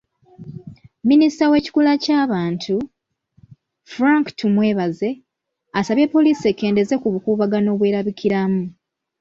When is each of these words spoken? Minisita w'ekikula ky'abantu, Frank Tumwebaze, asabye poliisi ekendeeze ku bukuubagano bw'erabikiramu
Minisita 1.09 1.45
w'ekikula 1.51 1.91
ky'abantu, 2.03 2.75
Frank 3.93 4.25
Tumwebaze, 4.37 5.09
asabye 5.79 6.05
poliisi 6.15 6.43
ekendeeze 6.51 6.95
ku 7.01 7.07
bukuubagano 7.13 7.69
bw'erabikiramu 7.79 8.63